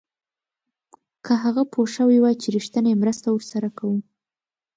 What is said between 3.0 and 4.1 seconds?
مرسته ورسره کوو.